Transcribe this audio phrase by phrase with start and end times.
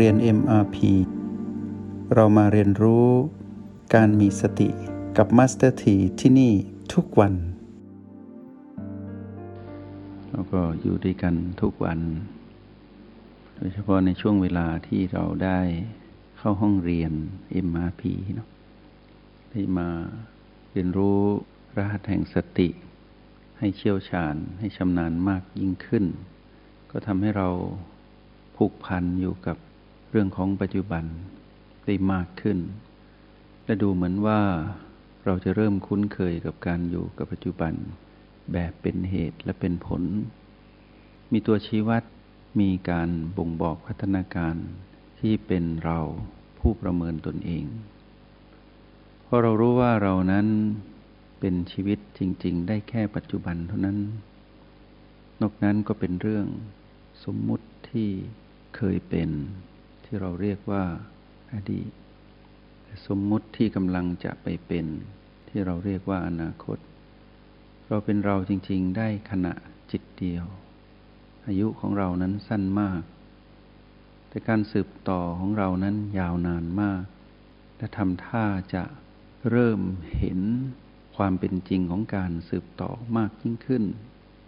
[0.00, 0.76] เรียน MRP
[2.14, 3.08] เรามาเรียนรู้
[3.94, 4.68] การมีสติ
[5.16, 6.52] กับ Master T ที่ที่นี่
[6.94, 7.34] ทุกวัน
[10.28, 11.98] เราก็อยู่ด้วยกันทุกวัน
[13.56, 15.60] โดยเฉพาะในช่วงเวลาที่เราได้
[16.38, 17.12] เข้าห้องเรียน
[17.66, 18.02] MRP
[18.34, 18.48] เนาะ
[19.50, 19.88] ได้มา
[20.72, 21.20] เรียนรู้
[21.76, 22.68] รหัสแห่งสติ
[23.58, 26.04] ให้เชี่ยวชาญให้ชำนาญมากยิ่งขึ้น
[26.90, 27.48] ก็ทำให้เรา
[28.56, 29.58] ผูกพันอยู่กับ
[30.16, 31.04] เรื่องของปัจจุบัน
[31.86, 32.58] ได้มากขึ้น
[33.64, 34.40] และดูเหมือนว่า
[35.24, 37.72] เราจะเริ่มคุ้นเคยกับการอยู่กับปัจจุบัน
[38.52, 40.02] แบบเป็นเหตุและเป็นผล
[41.32, 42.02] มีตัวชี้วัด
[42.60, 44.56] มีการบ่งบอกพัฒนาการ
[45.20, 45.98] ที่เป็นเรา
[46.58, 47.64] ผู้ประเมินตนเอง
[49.24, 50.46] เพราะเรารู้ว่าเรานั้น
[51.40, 53.98] เป็นชีวิตจริง ๆ ได้แค่ปัจจุบันเท่านั้น
[55.40, 56.46] นอกนั้นก็เป็นเรื่อง
[57.24, 58.08] สมมุติที่
[58.76, 59.30] เคยเป็น
[60.14, 60.84] ที่เราเรียกว่า
[61.54, 61.90] อดีต
[63.06, 64.86] สมมุติที่กำลังจะไปเป็น
[65.48, 66.78] ที่เราเรียกว่าอนาคต
[67.88, 69.54] เราเป็นเราจริง ๆ ได้ขณะ
[69.90, 70.44] จิตเดียว
[71.46, 73.02] อายุของเรานั้นสั้นมาก
[74.28, 77.04] แต่การสืบต่อของเรานั้นยาวนานมาก
[77.76, 78.84] และทำท่าจะ
[79.50, 79.80] เริ่ม
[80.18, 80.40] เห็น
[81.16, 83.84] ความเป็นจริงของการสืบต่อมากยิ่งขึ้น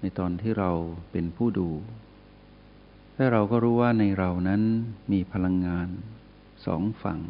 [0.00, 0.70] ในตอนที่เรา
[1.12, 1.70] เป็นผู้ดู
[3.18, 4.62] และเราก็รู้ว่าในเรานั้น
[5.12, 5.88] มีพลังงาน
[6.66, 7.20] สองฝั่ง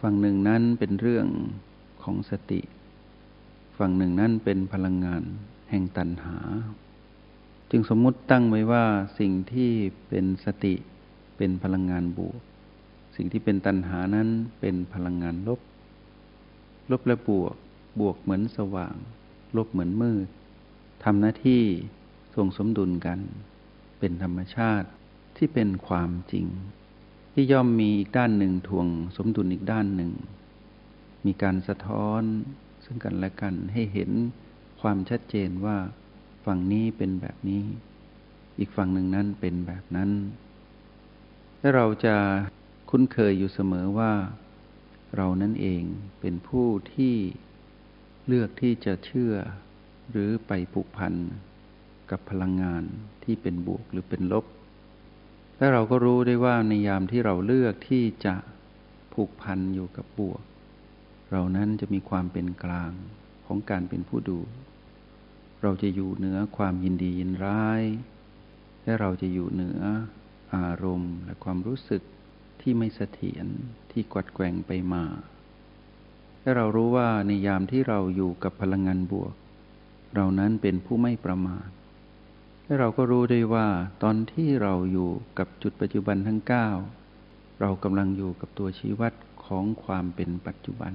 [0.00, 1.26] ฝั่งหนึ่งนั้นเป็นเรื่อง
[2.02, 2.60] ของสติ
[3.78, 5.22] ฝั่งหนึ่งนั้นเป็นพลังงาน
[5.70, 6.38] แห่งตัณหา
[7.70, 8.84] จึงสมมุติตั้งไว้ว่า
[9.18, 9.70] สิ่งที่
[10.08, 10.74] เป็นสติ
[11.36, 12.40] เป็นพลังงานบวก
[13.16, 14.28] สิ่งที่เป็นตัณหานั้น
[14.60, 15.60] เป็นพลังงานลบ
[16.90, 17.54] ลบและบวก
[18.00, 18.94] บวกเหมือนสว่าง
[19.56, 20.26] ลบเหมือนมืด
[21.04, 21.62] ทำหน้าที่
[22.34, 23.20] ส่งสมดุลกัน
[24.04, 24.88] เป็นธรรมชาติ
[25.36, 26.46] ที่เป็นความจริง
[27.32, 28.86] ที่ย่อมมีอีกด้านหนึ่งทวง
[29.16, 30.12] สมดุลอีกด้านหนึ่ง
[31.26, 32.22] มีการสะท้อน
[32.84, 34.10] ซึ่งกันและกันให้เห็น
[34.80, 35.76] ความชัดเจนว่า
[36.44, 37.62] ฝั่งนี้เป็นแบบนี้
[38.58, 40.10] อีกฝั่งหนึ่งนั้นเป็นแบบนั้น
[41.60, 42.16] และเราจะ
[42.90, 44.12] คุ้นเคยอยู่เสมอว่า
[45.16, 45.82] เรานั่นเอง
[46.20, 47.14] เป็นผู้ที่
[48.26, 49.34] เลือกที่จะเชื่อ
[50.10, 51.14] หรือไปผูกพัน
[52.12, 52.82] กับพลังงาน
[53.24, 54.44] ที่เป็นบวกหรือเป็นลบ
[55.58, 58.34] และเราก็รู้ได้ว่าในยามที่เราเลือกที่จะ
[59.12, 60.42] ผูกพันอยู่กับบวก
[61.30, 62.92] เรานั้นจะมีความเป็นกลาง
[63.46, 64.40] ของการเป็นผู้ดู
[65.62, 67.82] เราจะอยู่เหนือความยินดียินร้าย
[68.84, 69.80] และเราจะอยู่เหนือ
[70.54, 72.02] อารมณ์และความรู้สึก
[72.60, 73.46] ที่ไม่เสถียร
[73.90, 75.04] ที่กวัดแกว่งไปมา
[76.42, 79.34] และเรารู้ว่าในยามที่เราอยู่กับพลังงานบวก
[80.14, 81.68] เรานั้นเป็นผู้ไม่ประมาท
[82.64, 83.68] และเราก็รู้ได้ว่า
[84.02, 86.40] ตอนที่เราอยู่กับจุดปัจจุบันทั้ง
[87.00, 89.12] 9 เรากำลังอยู่กับตัวชี้วัด
[89.44, 90.94] ของความเป็นปัจจุบัน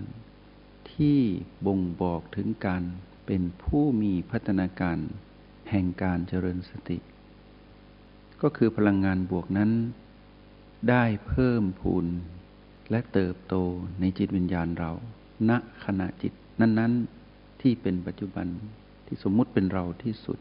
[0.91, 1.19] ที่
[1.66, 2.83] บ่งบอกถึงการ
[3.25, 4.97] เป็นผู้มีพัฒนาการ
[5.69, 6.97] แห่งการเจริญสติ
[8.41, 9.72] ก็คือพลังงานบวกนั้น
[10.89, 12.05] ได้เพิ่มพูน
[12.91, 13.55] และเติบโต
[13.99, 14.91] ในจิตวิญญาณเรา
[15.49, 15.51] ณ
[15.85, 16.94] ขณะจิตนั้น
[17.28, 18.47] ๆ ที่เป็นปัจจุบัน
[19.05, 20.39] ที่สมมุติเป็นเราที่สุด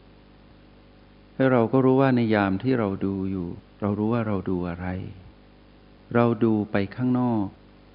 [1.37, 3.47] แล้วเราก็รู้ว่าในยามที่เราดูอยู่
[3.81, 4.87] เรารู้ว่าเราดูอะไร
[6.13, 7.45] เราดูไปข้างนอก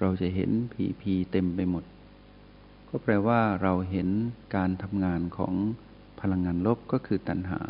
[0.01, 1.83] เราจะเห็นผีผีเต็มไปหมด
[2.89, 4.07] ก็แปลว่าเราเห็น
[4.55, 5.53] การทำงานของ
[6.19, 7.61] พลังงานลบก็คือตัณหา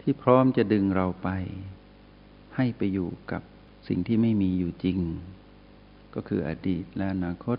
[0.00, 1.28] ที่พร้อมจะดึงเราไป
[2.56, 3.42] ให้ไปอยู่กับ
[3.88, 4.98] สิ่งที่ไม่มีอยู่จริง
[6.14, 7.58] ก็คืออดีตและอนาคต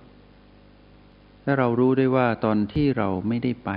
[1.44, 3.72] และเรารู้ได้ว่าตอนที่เราไม่ได้ไป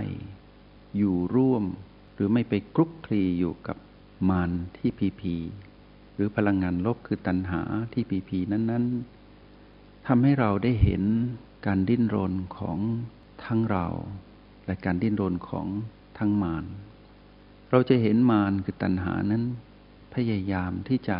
[0.97, 1.65] อยู่ร่วม
[2.19, 3.77] หรือไม่ไปคลุกคลีอยู่กับ
[4.29, 5.35] มารที่พีพี
[6.15, 7.63] หรือพลังงานลบคือตัณหา
[7.93, 8.85] ที่พีพีนั้น
[9.47, 11.03] ๆทำให้เราได้เห็น
[11.67, 12.79] การดิ้นรนของ
[13.45, 13.87] ทั้งเรา
[14.67, 15.67] และการดิ้นรนของ
[16.19, 16.65] ทั้งมาร
[17.71, 19.45] เราจะเห็นมารคือตัณหานั้น
[20.15, 21.19] พยายามที่จะ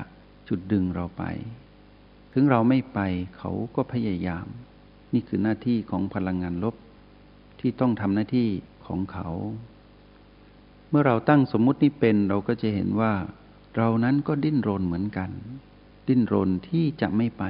[0.49, 1.23] จุดดึงเราไป
[2.33, 2.99] ถึงเราไม่ไป
[3.37, 4.47] เขาก็พยายาม
[5.13, 6.75] นี่คือหน้าที่ของพลังงานลบ
[7.61, 8.49] ที่ต้องทำหน้าที่
[8.87, 9.29] ของเขา
[10.91, 13.13] เมื่อเราตั้งสมมุตินี้เป็นเราก็จะเห็นว่า
[13.77, 15.31] เรานั้นก็ดิ้นรนเหมือนกัน
[16.09, 17.45] ดิ้นรนที่จะไม่ไป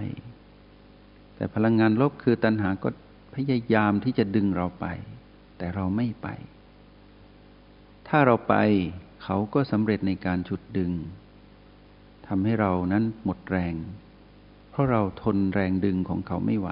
[1.37, 2.89] แต่พลังงานลบคือตัณหาก็
[3.35, 4.87] พยายามที่จะดึงเราไป
[5.59, 6.29] แต่เราไม่ไป
[8.09, 8.55] ถ้าเราไป
[9.23, 10.93] เขาก็สำเร็จในการฉุดดึง
[12.27, 13.75] ทำให้เรานั้นหมดแรง
[14.71, 16.71] เพราะเราทนแรงดึงของเขาไม่ไหว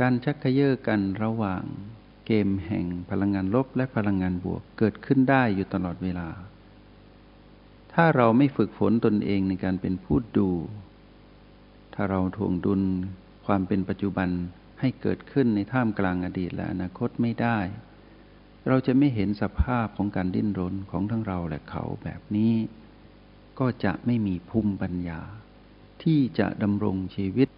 [0.00, 1.64] การชักเขย่อกันระหว่าง
[2.32, 6.28] เกมแห่งพลังงานลบและพลังงานบวกเกิดขึ้นได้อยู่ตลอดเวลา
[7.92, 10.50] ถ้าเราไม่ฝึกฝนตนเองในการเป็นผู้ดู
[11.94, 12.82] ถ้าเราทวงดุล
[13.46, 14.28] ความเป็นปัจจุบัน
[14.80, 17.58] ให้เกิดขึ้นในท่ามกลางอดีตและอนาคตไม่ได้
[18.68, 22.54] เราจะไม่เห็นสภาพของการดิ้นรนของทั้งเราและเขาแบบนี้
[23.58, 25.20] ก็จะไม่มีภูมิปัญญา
[26.02, 27.48] ที่จะดำรงชีวิต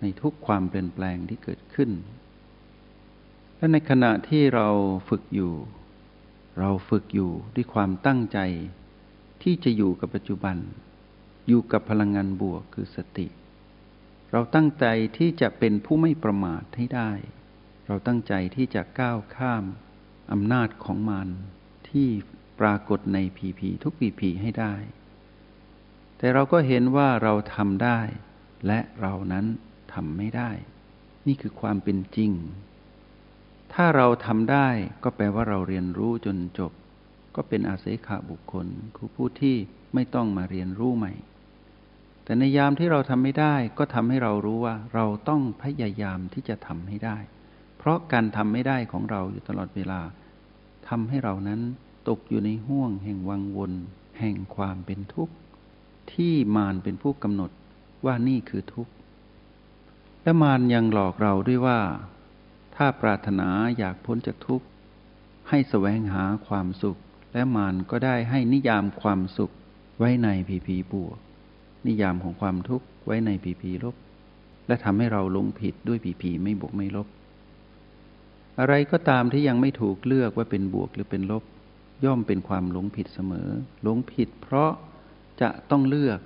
[0.00, 1.92] ในทุกความเปลี่ยนแปลงที่เกิดขึ้น
[3.62, 4.68] และในขณะที่เรา
[5.08, 5.54] ฝึกอยู่
[6.58, 8.38] เราฝึกอยู่ด้วยความตั้งใจ
[9.42, 10.56] ที่จะอยู่กับปัจจุบัน
[11.48, 13.28] อยู่กับพลังงานบวกคือสติ
[14.32, 14.86] เราตั้งใจ
[15.18, 17.10] ที่จะเป็นผู้ไม่ประมาทให้ได้
[17.86, 19.64] เราตั้งใจที่จะก้าวข้าม
[20.32, 21.28] อำนาจของมัน
[21.88, 22.08] ที่
[22.60, 24.74] ปรากฏในพีพีทุกพีพีให้ได้
[26.18, 28.00] แต่เราก็เห็นว่าเราทำได้
[28.66, 29.46] และเรานั้น
[29.92, 30.50] ทำไม่ได้
[31.26, 32.32] นี่คือความเป็นจริง
[33.74, 34.68] ถ้าเราทำได้
[35.02, 36.72] ก็แปลว่าเราเรียนรู้จนจบ
[37.36, 38.66] ก็เป็นอาเซขาบุคคล
[38.96, 39.56] คือผู้ที่
[39.94, 41.12] ไม่ต้องมาเรียนรู้ใหม่
[42.24, 47.18] แต่ในยามที่เราทำไม่ได้ ก็ทำให้เรารู้ว่า เราต้องพยายามที่จะทำให้ได้
[47.78, 50.00] เพราะการทำไม่ได้ของเราอยู่ตลอดเวลา
[50.88, 51.60] ทำให้เรานั้น
[52.08, 53.72] ตกอยู่ในห่วงแห่งวังวน
[54.20, 55.34] แห่งความเป็นทุกข์
[56.12, 57.50] ที่มารเป็นผู้กำหนด
[58.04, 58.92] ว่านี่คือทุกข์
[60.22, 61.78] และมารยังหลอกเราด้วยว่า
[62.76, 63.48] ถ้าปรารถนา
[63.78, 64.66] อยากพ้นจากทุกข์
[65.48, 66.98] ให้แสวงหาความสุข
[67.32, 69.52] และมารก็ได้ให้นิยามความสุข
[69.98, 71.18] ไว้ในพีพีบวก
[71.86, 73.96] นิยามของความทุกข์ไว้ในพีพีลบ
[74.66, 77.06] และทำให้เราลงผิดด้วยพีพีไม่บวกไม่ลบ
[78.60, 81.44] อะไรก็ตามที่ยังไม่ถูกเลือกว่าเป็นบวกหรือเป็นลบ
[82.04, 83.48] ย่อมเป็นความหลงผิดเสมอ
[83.82, 84.70] หลงผิด เพราะ
[85.40, 86.20] จะต้องเลือก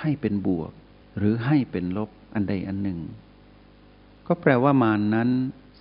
[0.00, 0.70] ให้เป็นบวก
[1.18, 3.00] หรือให้เป็นลบอันใดอันหนึ่ง
[4.26, 5.30] ก็แปลว่ามานนั้น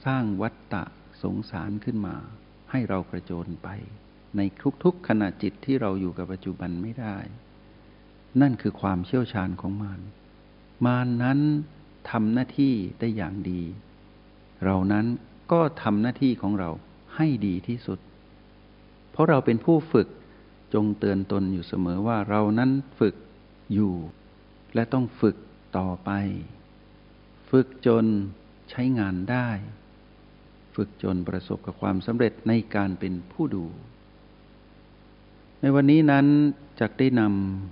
[0.05, 0.83] สร้างวัตตะ
[1.23, 2.15] สงสารขึ้นมา
[2.71, 3.69] ให้เรากระโจนไป
[4.37, 4.41] ใน
[4.83, 7.17] ทุกๆขณะจิตที่เราอยู่กับปัจจุบันไม่ได้
[8.41, 10.01] นั่นคือความเชี่ยวชาญของมาร
[10.85, 11.39] มารนั้น
[12.09, 13.61] ทำหน้าที่ได้อย่างดี
[14.65, 15.05] เรานั้น
[15.51, 16.69] ก็ทำหน้าที่ของเรา
[17.15, 17.99] ให้ดีที่สุด
[19.11, 20.07] เพราะเราเป็นผู้ฝึก
[20.73, 23.15] จงเตือนตนอยู่เสมอว่าเรานั้นฝึก
[23.73, 23.93] อยู่
[24.75, 25.35] และต้องฝึก
[25.77, 26.09] ต่อไป
[27.49, 28.05] ฝึกจน
[28.69, 29.49] ใช้งานได้
[30.75, 33.65] ฝึกจนประสบกับความสำเร็จในการเป็นผู้ดู
[35.61, 36.25] ในวันนี้นั้น
[36.79, 37.21] จะได้น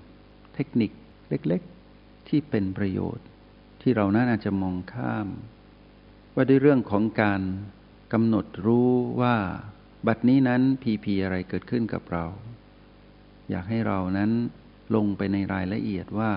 [0.01, 0.91] ำเทคนิค
[1.29, 3.25] เล็กๆ ที่เป็นประโยชน์
[3.81, 5.27] ที่เรานั้นอาจจะมองข้าม
[6.33, 7.41] ว่าด้วยเรื่องของการ
[8.13, 8.89] กำหนดรู้
[9.21, 9.35] ว่า
[10.07, 12.25] บัดนี้นั้นพีพีอะไรเกิดขึ้นกับเรา
[13.49, 14.31] อยากให้เรานั้น
[14.95, 16.31] ลงไปในรายละเอียดว่า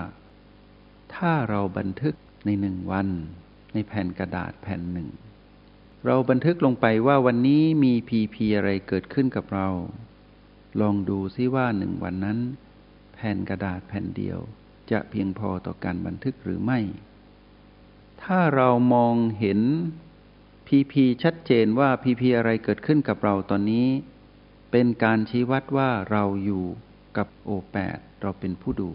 [1.15, 2.15] ถ้าเราบันทึก
[2.45, 3.07] ในหนึ่งวัน
[3.73, 5.09] ในแผ่นกระดาษแผ่นหนึ่ง
[6.05, 9.67] เราบันทึกลงไปว่าวันนี้มีพีพีอะไรเกิดขึ้นกับเรา
[10.81, 12.39] ลองดูซิว่าหนึ่งวันนั้น
[13.13, 14.39] แผ่นกระดาษแผ่นเดียว
[14.91, 16.79] จะเพียงพอต่อการบันทึกหรือไม่
[18.23, 19.59] ถ้าเรามองเห็น
[20.67, 23.87] พีพีชัดเจนว่าพีพีอะไรเกิดขึ้นกับเราตอนนี้
[24.71, 26.65] เป็นการชี้วัดว่าเราอยู่
[27.17, 28.89] กับโอแปดเราเป็นผู้ดู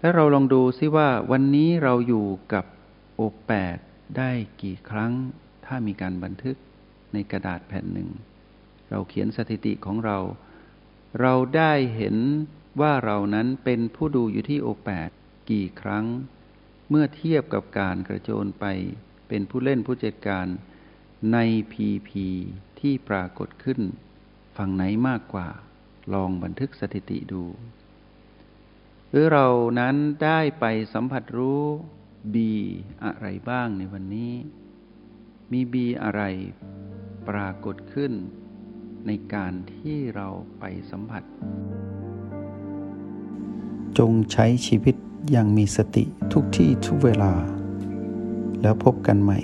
[0.00, 2.64] และเราลองดูซิว่าวันนี้เราอยู่กับ
[3.16, 3.76] โอแปด
[4.16, 4.30] ได้
[4.62, 5.12] กี่ครั้ง
[5.68, 6.56] ถ้ามีการบันทึก
[7.12, 8.08] ในกระดาษแผ่นหนึ่ง
[8.90, 10.18] เราเขียนสถิติของเรา
[11.20, 12.16] เราได้เห็น
[12.80, 15.10] ว่าเรานั้นเป็นผู้ดูอยู่ที่โอแปด
[15.50, 16.06] กี่ครั้ง
[16.88, 18.64] เมื่อเทียบกับการกระโจนไป
[19.28, 20.46] เป็นผู้เล่นผู้จัดการ
[21.32, 21.38] ใน
[21.72, 22.26] พีพี
[22.80, 23.80] ที่ปรากฏขึ้น
[24.56, 25.48] ฝั่งไหนมากกว่า
[26.14, 27.44] ลองบันทึกสถิติดู
[29.10, 29.48] หรือเรา
[29.78, 31.62] นั้นได้ไปสัมผัสรู้
[32.34, 32.52] บี
[33.04, 34.32] อะไรบ้างในวันนี้
[35.52, 36.22] มีบีอะไร
[37.28, 38.12] ปรากฏขึ้น
[39.06, 40.28] ในการที่เรา
[40.58, 41.22] ไปสัมผัส
[43.98, 44.96] จงใช้ชีวิต
[45.30, 47.32] อย่างมีสติทุกที่ทุกเวลา
[48.62, 49.38] แล้วพบกันใหม่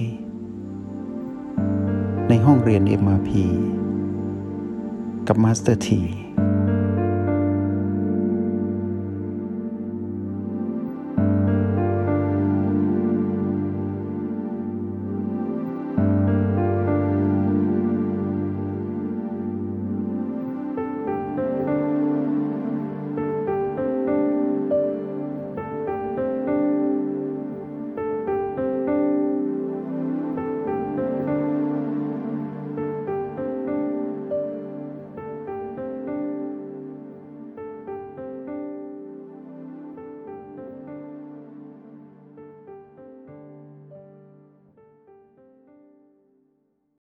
[2.29, 3.31] ในห้องเรียน MRP
[5.27, 6.01] กับ Master ที